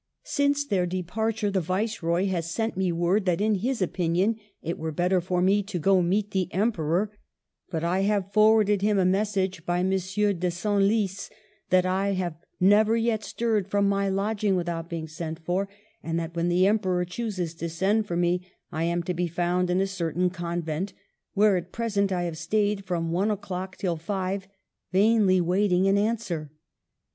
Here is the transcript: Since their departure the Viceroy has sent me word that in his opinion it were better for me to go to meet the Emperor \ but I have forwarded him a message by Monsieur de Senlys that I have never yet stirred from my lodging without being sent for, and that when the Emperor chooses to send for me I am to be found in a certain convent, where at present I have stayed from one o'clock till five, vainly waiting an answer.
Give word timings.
Since 0.23 0.65
their 0.65 0.87
departure 0.87 1.51
the 1.51 1.61
Viceroy 1.61 2.25
has 2.25 2.49
sent 2.49 2.75
me 2.75 2.91
word 2.91 3.25
that 3.27 3.39
in 3.39 3.53
his 3.59 3.83
opinion 3.83 4.35
it 4.63 4.79
were 4.79 4.91
better 4.91 5.21
for 5.21 5.43
me 5.43 5.61
to 5.61 5.77
go 5.77 5.97
to 5.97 6.01
meet 6.01 6.31
the 6.31 6.51
Emperor 6.51 7.15
\ 7.41 7.69
but 7.69 7.83
I 7.83 7.99
have 7.99 8.31
forwarded 8.33 8.81
him 8.81 8.97
a 8.97 9.05
message 9.05 9.63
by 9.63 9.83
Monsieur 9.83 10.33
de 10.33 10.47
Senlys 10.49 11.29
that 11.69 11.85
I 11.85 12.13
have 12.13 12.33
never 12.59 12.97
yet 12.97 13.23
stirred 13.23 13.67
from 13.67 13.87
my 13.87 14.09
lodging 14.09 14.55
without 14.55 14.89
being 14.89 15.07
sent 15.07 15.37
for, 15.37 15.69
and 16.01 16.19
that 16.19 16.35
when 16.35 16.49
the 16.49 16.65
Emperor 16.65 17.05
chooses 17.05 17.53
to 17.53 17.69
send 17.69 18.07
for 18.07 18.17
me 18.17 18.41
I 18.71 18.85
am 18.85 19.03
to 19.03 19.13
be 19.13 19.27
found 19.27 19.69
in 19.69 19.79
a 19.79 19.85
certain 19.85 20.31
convent, 20.31 20.93
where 21.35 21.57
at 21.57 21.71
present 21.71 22.11
I 22.11 22.23
have 22.23 22.39
stayed 22.39 22.85
from 22.85 23.11
one 23.11 23.29
o'clock 23.29 23.77
till 23.77 23.97
five, 23.97 24.47
vainly 24.91 25.39
waiting 25.39 25.87
an 25.87 25.95
answer. 25.95 26.51